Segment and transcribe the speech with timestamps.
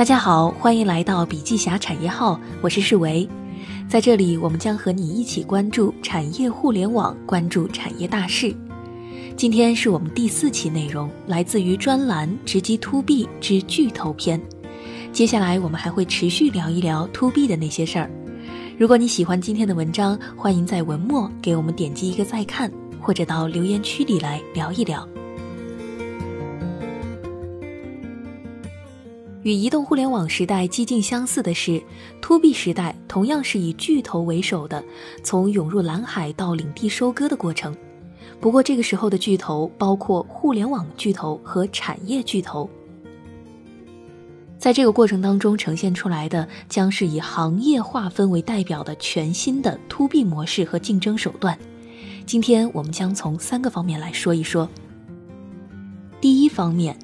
[0.00, 3.28] 大家好，欢迎来到笔记侠产业号，我是世维。
[3.86, 8.56] 在这里，我们将和你一起关注产业互联网，关注产业大事。
[9.36, 14.40] 今天是我们第四期内容，来自于专栏《直击 To B 之巨头篇》。
[15.12, 18.10] 接下来，我们还会持续聊一聊 To B 的那些事儿。
[18.78, 22.72] 如果你喜欢今天的文章，欢迎在文末给我们点击一个再看，
[23.02, 25.06] 或者到留言区里来聊一聊。
[29.42, 31.82] 与移动互联网时代几近相似的是
[32.20, 34.84] ，To B 时代同样是以巨头为首的，
[35.24, 37.74] 从涌入蓝海到领地收割的过程。
[38.38, 42.68] 不过，这个时候的巨头包括互联网巨头和产业巨头。
[44.58, 51.58] 在这个过程当中呈现出来的，将是以行业划分为代表的全新的 To B 模式和竞争手段。
[52.26, 54.68] 今天我们将从三个方面来说一说。
[56.20, 56.94] 第一方面。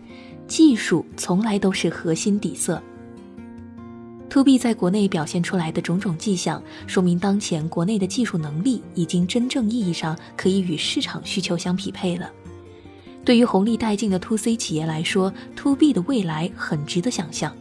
[0.46, 2.82] 技术从来都是核心底色。
[4.30, 12.30] To B 在国内表现出来的种种迹象，说明当前国内的技术能力已经真正意义上可以与市场需求相匹配了。
[13.24, 17.54] 对于红利殆尽的 To C 企业来说，To B 的未来很值得想象。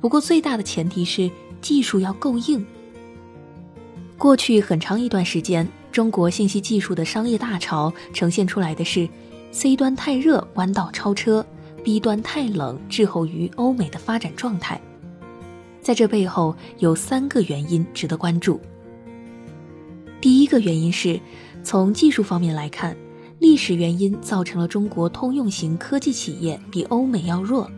[0.00, 2.64] 不过最大的前提是技术要够硬。
[4.16, 9.08] 过去很长一段时间，中国信息技术的商业大潮呈现出来的是
[9.52, 11.44] C 端太热，弯道超车。
[11.82, 14.80] B 端太冷，滞后于欧美的发展状态。
[15.80, 18.60] 在这背后有三个原因值得关注。
[20.20, 21.18] 第一个原因是，
[21.62, 22.94] 从技术方面来看，
[23.38, 27.70] 历史原因造成了中国通用型科技企业比欧美要弱。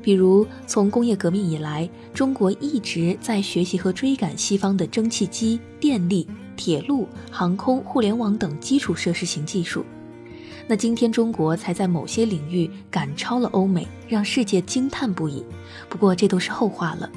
[0.00, 6.26] 比如，从工业革命以来，中国一直在学习和追赶西方的蒸汽机、电力、
[6.56, 9.84] 铁路、航空、互联网等基础设施型技术。
[10.70, 15.42] 那今天中国才在某些领域赶超了欧美，让世界惊叹不已。
[15.88, 17.10] 不过这都是后话了。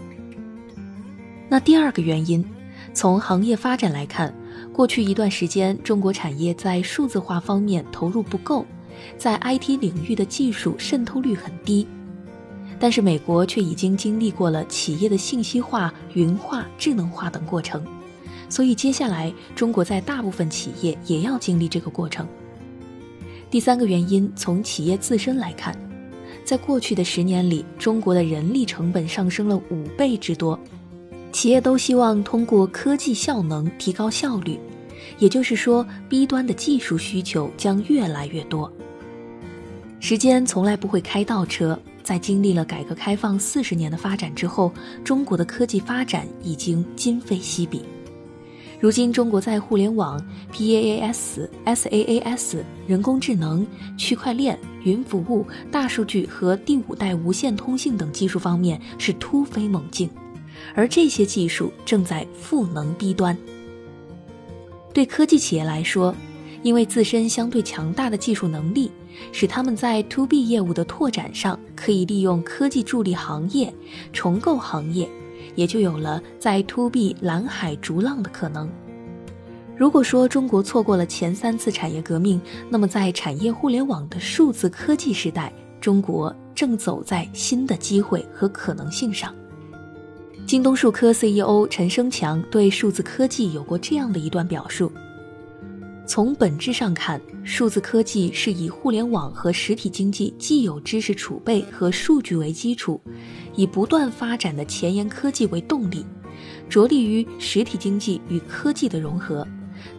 [1.49, 2.45] 那第二个原因，
[2.94, 4.34] 从行业发展来看，
[4.72, 8.66] 过去一段时间中国产业在数字化方面投入不够，
[9.17, 11.85] 在 IT 领域的技术渗透率很低。
[12.79, 17.85] 但是美国却已经经历过了企业的信息化、云化、智能化等过程，
[18.47, 22.25] 所以接下来中国在大部分企业也要经历这个过程。
[23.51, 25.78] 第三个原因，从企业自身来看，
[26.45, 30.57] 在过去的十年里，中国的人力成本上升了五倍之多，
[31.34, 34.57] 企业都希望通过科技效能提高效率，
[35.19, 38.72] 也就是说，B 端的技术需求将越来越多。
[40.00, 44.72] 时间从来不会开倒车，在经历了改革开放四十年的发展之后，
[45.03, 47.84] 中国的科技发展已经今非昔比。
[48.81, 50.19] 如今，中国在互联网、
[50.52, 53.64] PaaS、SaaS、人工智能、
[53.96, 60.09] 区块链、云服务、大数据和第五代无线通信等技术方面是突飞猛进，
[60.74, 63.38] 而这些技术正在赋能 B 端。
[64.91, 66.16] 对科技企业来说，
[66.64, 68.90] 因为自身相对强大的技术能力，
[69.31, 73.72] 使他们在 To B 业务的拓展上可以利用科技助力行业、
[74.12, 75.08] 重构行业。
[75.56, 78.69] 也就有了在 To B 蓝海逐浪的可能。
[79.78, 82.39] 如果说中国错过了前三次产业革命，
[82.69, 89.34] 那么在产业互联网的数字科技时代，中国正走在新的机会和可能性上。
[90.45, 94.91] 京东数科 CEO 陈生强对数字科技有过这样的一段表述：
[96.13, 102.99] 从本质上看，数字科技是以互联网和实体经济既有知识储备和数据为基础。
[103.55, 106.05] 以不断发展的前沿科技为动力，
[106.67, 109.47] 着力于实体经济与科技的融合，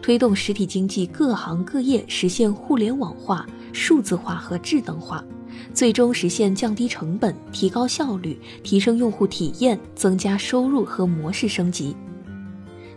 [0.03, 5.25] 推动实体经济各行各业实现互联网化、数字化和智能化，
[5.73, 11.95] 最终实现降低成本、提高效率、提升用户体验、增加收入和模式升级。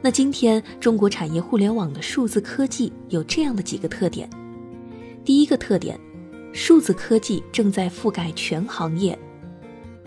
[0.03, 4.29] 那今天中国产业互联网的数字科技有这样的几个特点：
[5.25, 5.99] 第一个特点，
[6.53, 9.19] 数字科技正在覆盖全行业。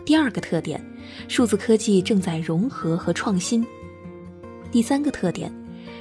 [0.06, 0.84] 第二个特点，
[1.28, 3.66] 数字科技正在融合和创新。
[4.72, 5.52] 第三个特点，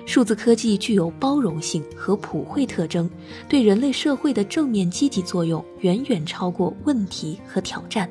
[0.06, 3.11] 数字科技具有包容性和普惠特征，
[3.49, 8.08] 对人类社会的正面积极作用远远超过问题和挑战。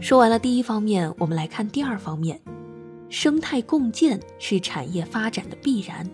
[0.00, 2.40] 说完了第一方面，我们来看第二方面，
[3.10, 6.08] 生态共建是产业发展的必然。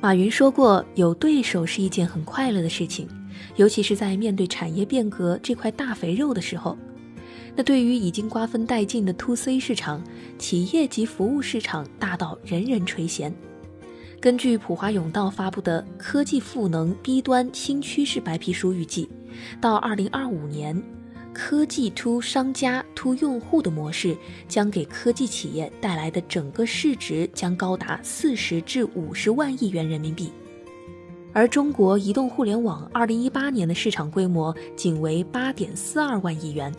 [0.00, 3.06] 马云说过，有对手是一件很快乐的事情。
[3.56, 6.76] 尤其是在面对产业变革这块大肥肉的时候，
[7.54, 10.02] 那对于已经瓜分殆尽的 To C 市场，
[10.38, 13.30] 企业及服务市场大到人人垂涎。
[14.18, 19.08] 根据普华永道发布的《科技赋能 B 端新趋势白皮书》预计，
[19.60, 20.82] 到2025年，
[21.34, 24.16] 科技 to 商家 to 用户的模式
[24.48, 30.30] 将给科技企业带来的整个市值将高达40至50万亿元人民币。
[31.32, 36.72] 而中国移动互联网2018年的市场规模仅为8.42万亿元。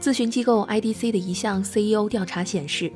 [0.00, 2.90] 咨询机构 IDC 的一项 CEO 调查显示。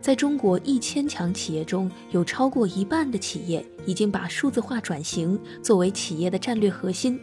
[0.00, 7.20] 在中国一千强企业中，有超过一半的企业已经把数字化转型作为企业的战略核心，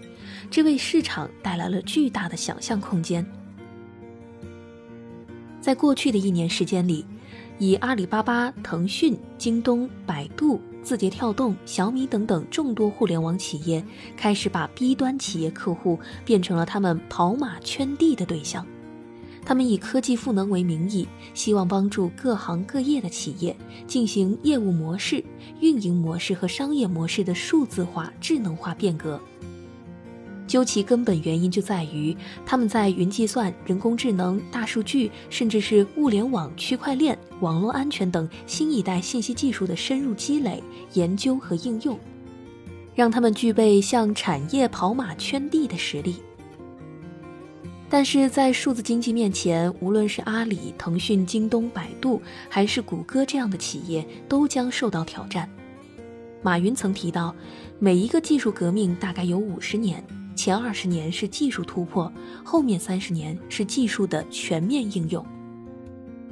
[0.52, 3.26] 这为市场带来了巨大的想象空间。
[5.62, 7.06] 在过去的一年时间里，
[7.58, 13.82] 以阿里巴巴、腾讯、京东、百度、字节跳动、小米等等众多互联网企业
[14.18, 18.68] 开始把 B 端企业客户变成了他们跑马圈地的对象。
[19.46, 23.56] 他们以科技赋能为名义，希望帮助各行各业的企业
[23.88, 25.24] 进行业务模式、
[25.62, 29.18] 运营模式和商业模式的数字化、智能化变革。
[30.52, 32.14] 究其根本原因，就在于
[32.46, 40.62] 他们在云计算、人工智能、大数据，甚至是物联网、区块链、网络安全等新一代信息技术的深入积累、
[40.92, 41.98] 研究和应用，
[42.94, 46.18] 让他们具备向产业跑马圈地的实力。
[47.90, 55.50] 但是在数字经济面前，无论是阿里、腾讯、京东、百度，还是谷歌这样的企业，都将受到挑战。
[56.42, 57.36] 马云曾提到，
[57.80, 60.04] 每一个技术革命大概有五十年，
[60.36, 62.12] 前二十年是技术突破，
[62.44, 65.26] 后面三十年是技术的全面应用。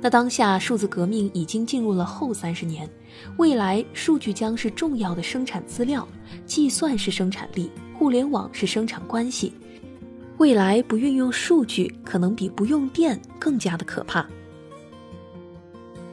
[0.01, 2.89] 那当下数字革命已经进入了后三十年，
[3.37, 6.07] 未来数据将是重要的生产资料，
[6.45, 9.53] 计算是生产力，互联网是生产关系。
[10.37, 14.25] 未来不运用数据，可能比不用电更加的可怕。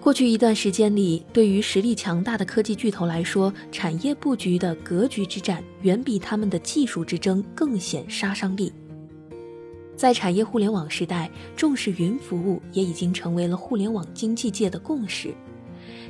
[0.07, 8.73] 过去一段时间里，对于实力强大的科技巨头来说，产业布局的格局之战远比他们的技术之争更显杀伤力。
[9.97, 15.35] 在产业互联网时代，重视云服务也已经成为了互联网经济界的共识，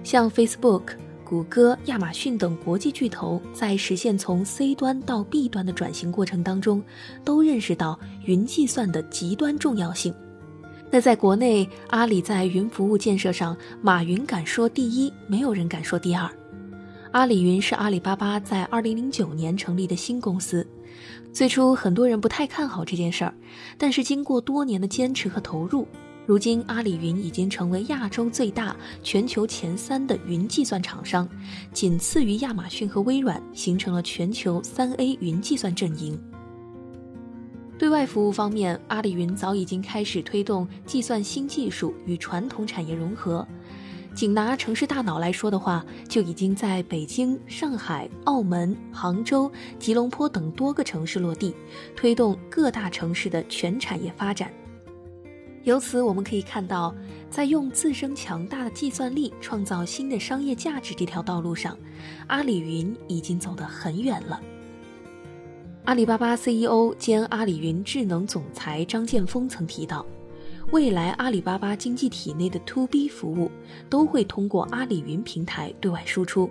[0.04, 0.82] 像 Facebook。
[1.25, 6.84] 谷歌、亚马逊等国际巨头在实现从 C 端到 B 端的转型过程当中，
[7.25, 10.14] 都认识到云计算的极端重要性。
[10.90, 16.30] 那在国内，阿里在云服务建设上，马云敢说第一，没有人敢说第二。
[17.10, 20.66] 阿里云是阿里巴巴在2009年成立的新公司，
[21.32, 23.34] 最初很多人不太看好这件事儿，
[23.76, 25.86] 但是经过多年的坚持和投入。
[26.26, 31.28] 如今，阿里云已经成为亚洲最大、全球前三的云计算厂商，
[31.72, 36.20] 仅次于亚马逊和微软，形成了全球三 A 云计算阵营。
[37.78, 43.46] 对外服务方面，阿里云早已经开始推动计算新技术与传统产业融合。
[44.14, 51.55] 仅拿城市大脑来说的话，就已经在北京、上海、澳门、杭州、吉隆坡等多个城市落地，
[51.94, 54.50] 推动各大城市的全产业发展。
[55.64, 56.94] 由此我们可以看到，
[57.29, 61.76] 在用自身强大的计算力创造新的商业价值这条道路上，
[62.29, 64.40] 阿里云已经走得很远了。
[65.86, 70.04] 阿里巴巴 CEO 兼阿里云智能总裁张建峰曾提到，
[70.72, 73.48] 未来阿里巴巴经济体内的 To B 服务
[73.88, 76.50] 都会通过阿里云平台对外输出。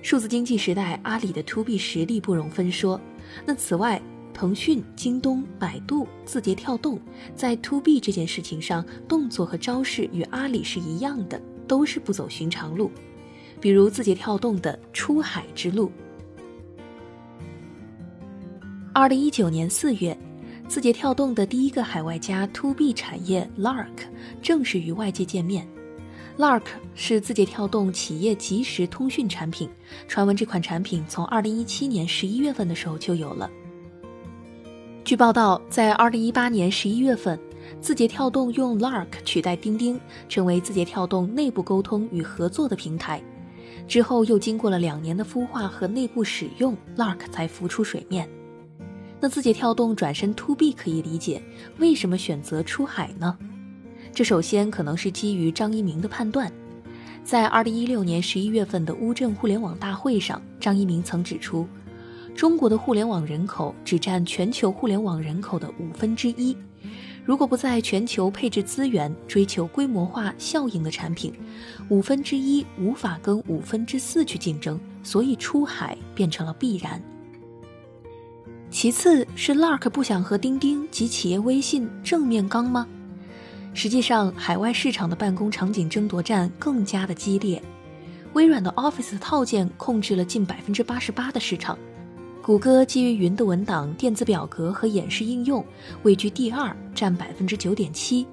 [0.00, 2.98] 数字经济时代，阿里的 To B 实力不容分说。
[3.44, 4.00] 那此外，
[4.32, 6.98] 腾讯、京东、百度、字节跳动
[7.34, 12.90] 在 To B 这件事情上，动作和招式与阿里是一样的，都是不走寻常路。
[13.60, 15.92] 比如字节跳动的出海之路。
[18.98, 20.16] 二零一九年四月，
[20.66, 23.92] 字节跳动的第一个海外加 To B 产业 Lark
[24.40, 25.68] 正式与外界见面。
[26.38, 26.62] Lark
[26.94, 29.68] 是字节跳动企业即时通讯产品，
[30.08, 33.50] 传闻这款产品从二零一七年十一月份的时候就有了。
[35.04, 37.38] 据报道，在二零一八年十一月份，
[37.82, 43.22] 字节跳动用 Lark 取代钉钉，成为字节跳动内部沟通与合作的平台。
[43.86, 48.26] 之后又经过了两年的孵化和内部使用，Lark 才浮出水面。
[49.20, 51.42] 那字节跳动转身 To B 可以理解，
[51.78, 53.36] 为什么选择出海呢？
[54.12, 56.52] 这首先可能是基于张一鸣的判断。
[57.24, 61.66] 在二零一六年十一月份的乌镇互联网大会上，张一鸣曾指出。
[62.34, 66.54] 中国的互联网人口只占全球互联网人口的五分之一，
[67.24, 71.32] 如果不在全球配置资源，追求规模化效应的产品，
[71.88, 77.02] 五分之一无法跟五分之四去竞争，所以出海变成了必然。
[78.70, 82.86] 其次是 Lark 不想和钉钉及企业微信正面刚吗？
[83.72, 87.62] 实际上，海外市场的办公场景争夺战更加的激烈。
[88.32, 91.78] 微软的 Office 套件控制了近百分之八十八的市场，
[92.42, 95.64] 谷歌基于云的文档、电子表格和演示应用
[96.02, 98.26] 位居第二，占百分之九点七。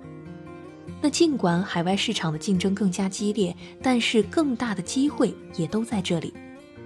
[1.02, 6.34] 那尽管海外市场的竞争更加激烈，但是更大的机会也都在这里。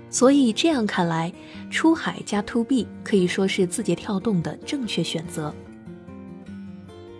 [0.09, 1.31] 所以这样看来，
[1.69, 5.53] 出海加 To B 可以说是字节跳动的正确选择。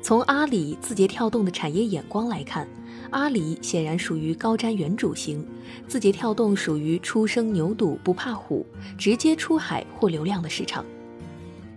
[0.02, 2.66] 从阿里、字节跳动的产业眼光来看，
[3.10, 5.46] 阿里显然属于高瞻远瞩型，
[5.86, 8.66] 字节跳动属于初生牛犊不怕虎，
[8.98, 10.86] 直接出海获流量的市场。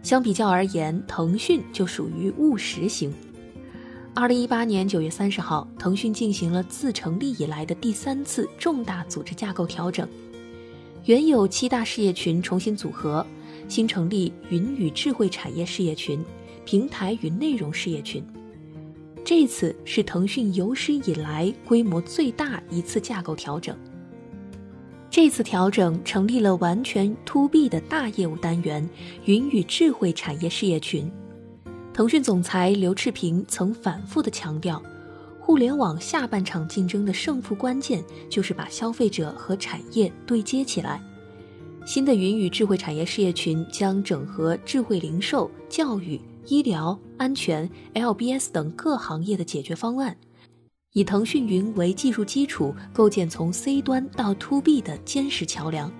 [0.02, 3.12] 相比较而言，腾讯就属于务实型。
[4.14, 10.08] 二零一八年九月三十号，腾讯进行了自成立以来的第三次重大组织架构调整。
[11.04, 13.26] 原有七大事业群重新组合，
[13.68, 16.22] 新成立云与智慧产业事业群、
[16.64, 18.22] 平台与内容事业群。
[19.24, 23.76] 这次是腾讯有史以来规模最大一次架构调整。
[25.08, 28.88] 这次调整成立了完全 To B 的大业务单元——
[29.24, 31.10] 云与智慧产业事业群。
[31.94, 34.80] 腾讯总裁刘炽平曾反复的强调。
[35.50, 41.02] 互联网下半场竞争的胜负关键，就是把消费者和产业对接起来。
[41.84, 50.16] 新的云与智慧产业事业群将整合智慧零售、教育、医疗、安全、LBS 等各行业的解决方案，
[50.92, 55.90] 以腾讯云为技术基础，构建从 C 端到 To B 的坚实桥梁。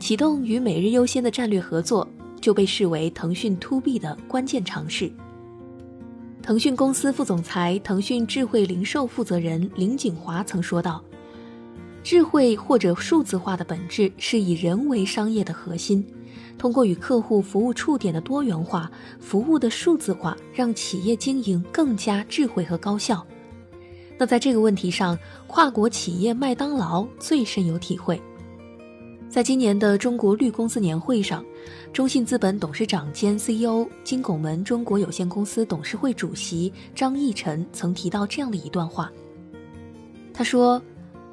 [0.00, 2.08] 启动与每日优先的战略合作，
[2.40, 5.12] 就被视为腾讯 To B 的关键尝试。
[6.42, 11.00] 腾讯公司副总裁、腾讯智慧零售负责人林景华曾说道
[12.02, 16.04] ：“智慧或者数字化的本质是以人为商业的核心，
[16.58, 23.24] 通过与客户服务触点的多元化、服务的数字化，让企业经营更加智慧和高效。”
[24.18, 28.20] 那在这个问题上，跨国企业麦当劳最深有体会。
[29.28, 31.42] 在今年的中国绿公司年会上，
[31.92, 39.10] 中信资本董事长兼 CEO、金拱门中国有限公司董事会主席张义晨曾提到这样的一段话。
[40.32, 40.82] 他说：“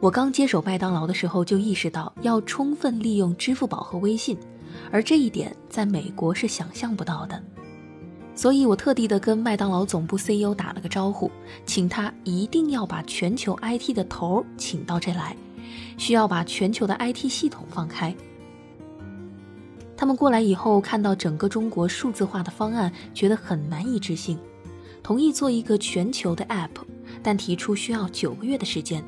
[0.01, 4.37] 我刚接手麦当劳的时候就意识到要充分利用支付宝和微信，
[4.91, 7.41] 而这一点在美国是想象不到的。
[8.35, 11.31] 所以我特地的跟麦当劳总部 CEO 打了个招呼，
[11.65, 15.35] 请他一定要把全球 IT 的头请到这来。”
[15.97, 18.15] 需要把全球的 IT 系统放开。
[19.99, 24.39] 他们过来以后，看到整个中国数字化的方案，觉得很难以置信，
[25.03, 26.69] 同意做一个全球的 App，
[27.21, 29.03] 但提出需要九个月的时间。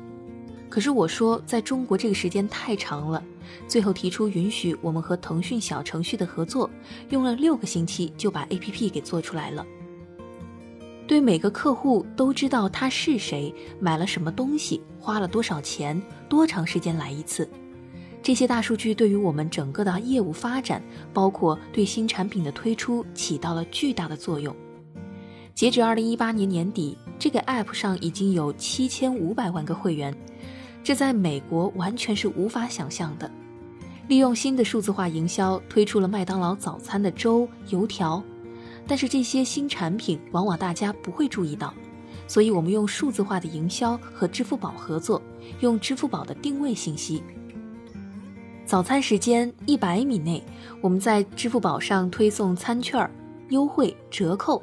[0.68, 3.24] 可是我说，在中国这个时间太长了，
[3.66, 6.68] 最后提出允许我们和腾讯小程序的合作，
[7.08, 9.64] 用了六个星期就把 APP 给做出来了。
[11.08, 17.48] 对每个客户都知道他是谁，买了什么东西，花了多少钱，多长时间来一次，
[18.22, 20.80] 这些大数据对于我们整个的业务发展，
[21.12, 24.54] 包括对新产品的推出，起到了巨大的作用。
[25.54, 30.16] 截止二零一八年年底，这个 App 上已经有七千五百万个会员，
[30.84, 33.28] 这在美国完全是无法想象的。
[34.06, 38.22] 利用新的数字化营销，推出了麦当劳早餐的粥、油条。
[38.86, 41.74] 但是这些新产品往往大家不会注意到，
[42.26, 45.20] 所以我们用数字化的营销和支付宝合作，
[45.60, 47.22] 用支付宝的定位信息。
[48.64, 50.42] 早餐时间一百米内，
[50.80, 53.08] 我们在支付宝上推送餐券、
[53.50, 54.62] 优惠折扣。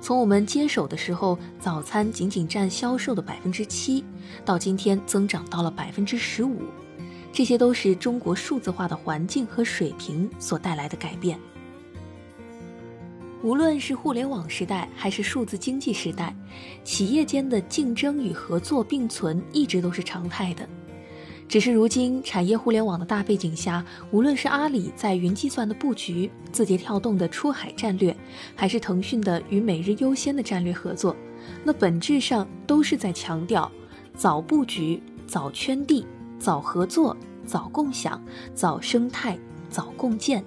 [0.00, 4.04] 从我们接手的时候，早餐仅仅占销售的百分之七，
[4.44, 6.62] 到今天增长到了百分之十五，
[7.32, 11.38] 这些都是中国数字化的环境和水平所带来的改变。
[13.42, 16.34] 无论是互联网时代还是数字经济时代，
[16.84, 20.66] 企业间的竞争与合作并存一直都是常态的。
[21.50, 28.16] 只是如今产业互联网的大背景下，无论是阿里在云计算的布局、字节跳动的出海战略，
[28.54, 31.16] 还是腾讯的与每日优先的战略合作，
[31.64, 33.68] 那本质上都是在强调
[34.14, 36.06] 早布局、早圈地、
[36.38, 38.22] 早合作、早共享、
[38.54, 39.36] 早生态、
[39.68, 40.44] 早共建。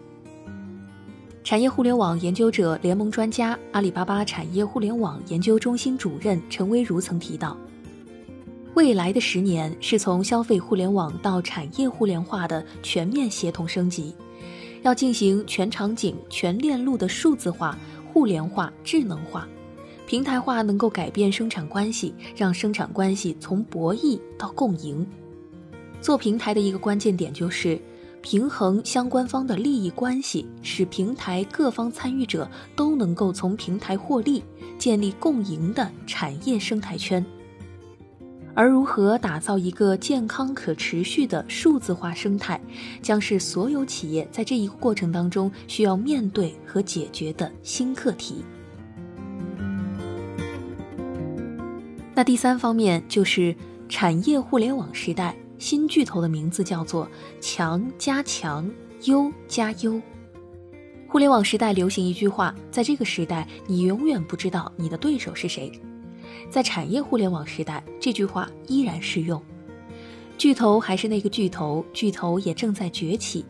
[1.44, 7.58] 产业互联网研究者联盟专家、阿里巴巴产业互联网研究中心主任陈威如曾提到，
[8.76, 14.16] 未来的十年是从消费互联网到产业互联化的全面协同升级，
[14.82, 17.78] 要进行全场景、全链路的数字化、
[18.12, 19.48] 互联化、智能化、
[20.08, 25.06] 平台化，能够改变生产关系，让生产关系从博弈到共赢。
[26.02, 27.80] 做平台的一个关键点就是。
[28.26, 34.42] 平衡相关方的利益关系，使平台各方参与者都能够从平台获利，
[34.78, 37.22] 建立共赢的产业生态圈。
[38.56, 42.60] 而如何打造一个健康可持续的数字化生态，
[43.02, 48.44] 将是所有企业在这一过程当中需要面对和解决的新课题。
[52.14, 53.56] 那第三方面就是
[53.90, 57.10] 产业互联网时代新巨头的名字叫做
[57.42, 58.70] “强加强，
[59.06, 60.00] 优加优”。
[61.10, 65.72] 互联网时代流行一句话，在这个时代，你永远不知道你的对手是谁。
[66.50, 69.42] 在产业互联网时代，这句话依然适用。
[70.38, 73.46] 巨头还是那个巨头，巨头也正在崛起。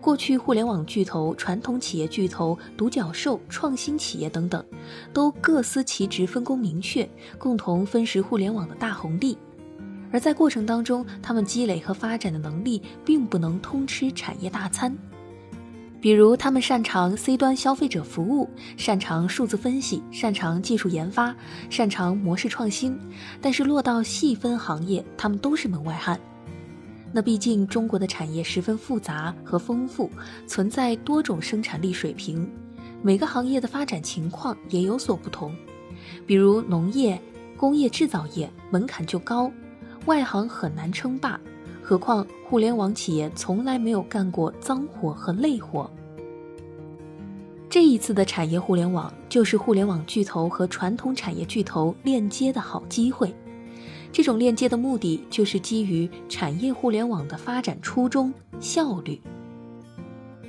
[0.00, 4.64] 过去，互联网巨头、传统企业巨头、独角兽、创新企业等等，
[5.12, 9.36] 都各司其职，分工明确，共同分食互联网的大红利。
[10.10, 14.96] 而在过程当中，他们积累和发展的能力，并不能通吃产业大餐。
[16.02, 21.32] 比如，他们擅长 C 端消费者服务，擅长数字分析，擅长技术研发，
[21.70, 22.98] 擅长模式创新，
[23.40, 26.18] 但是落到细分行业，他们都是门外汉。
[27.12, 30.10] 那毕竟中国的产业十分复杂和丰富，
[30.44, 32.50] 存在多种生产力水平，
[33.00, 35.54] 每个行业的发展情况也有所不同。
[36.26, 37.16] 比如农业、
[37.56, 39.48] 工业制造业门槛就高，
[40.06, 41.38] 外行很难称霸。
[41.80, 45.90] 何况互联网企业从来没有干过脏活和累活。
[47.70, 53.34] 这一次的产业互联网，就是互联网巨头和传统产业巨头链接的好机会。
[54.12, 58.30] 这种链接的目的，就是基于产业互联网的发展初衷——
[58.60, 59.18] 效率。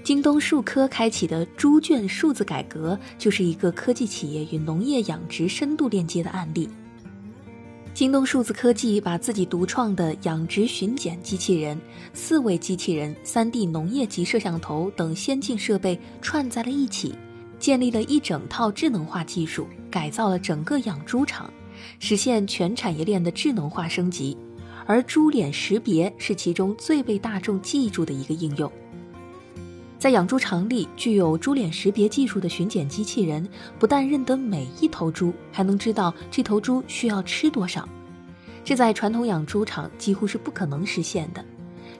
[0.03, 6.67] 京东数科开启的猪圈数字改革，就是一个科技企业与农业养殖深度链接的案例。
[7.93, 11.79] 京东数字科技把自己独创的养殖巡检机器人、
[12.11, 17.13] 四维机器人、3D 农业级摄像头等先进设备串在了一起，
[17.59, 21.47] 建立了一整套智能化技术，改造了整个养猪场，
[21.99, 24.35] 实现全产业链的智能化升级。
[24.87, 28.69] 而猪脸识别是其中最被大众记住的一个应用。
[29.97, 33.47] 在养猪场里，具有猪脸识别技术的巡检机器人
[33.79, 37.87] 不但认得每一头猪，还能知道这头猪需要吃多少。
[38.63, 41.43] 这在传统养猪场几乎是不可能实现的，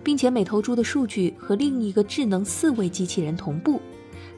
[0.04, 3.82] 并且每头猪的数据和另一个智能四维机器人同步，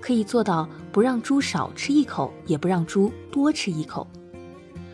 [0.01, 4.07] 可以做到不让猪少吃一口，也不让猪多吃一口。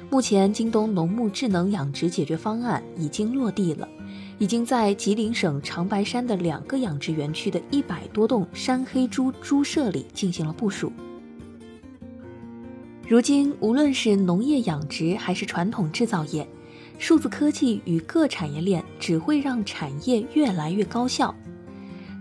[0.09, 3.87] 目前，京东农牧智能养殖解决方案已经落地了。
[4.39, 10.91] 已经在吉林省长白山的两个养殖园区的一百多栋山黑猪猪舍里进行了部署。
[13.07, 16.47] 如今，无论是农业养殖还是传统制造业，
[17.01, 21.33] 数字科技与各产业链只会让产业越来越高效。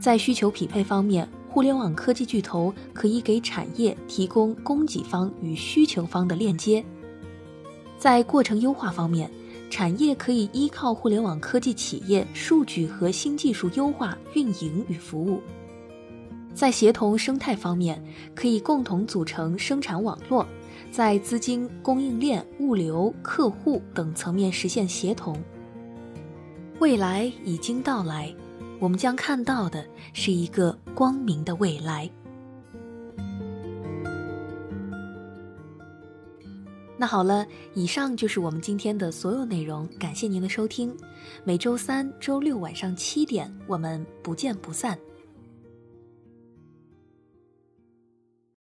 [0.01, 6.83] 在需求匹配方面，互联网科技巨头可以给产业提供供给方与需求方的链接；
[7.99, 9.31] 在过程优化方面，
[9.69, 15.43] 产业可以依靠互联网科技企业数据和新技术优化运营与服务，
[16.55, 18.03] 在协同生态方面，
[18.35, 20.47] 可以共同组成生产网络，
[20.91, 25.41] 在资金、供应链、物流、客户等层面实现协同。
[26.81, 28.35] 未来已经到来，
[28.81, 32.11] 我们将看到的是一个光明的未来。
[36.97, 40.95] 那好了，以上就是我们今天的所有内容，感谢您的收听。
[41.45, 44.99] 每周三、周六晚上七点，我们不见不散。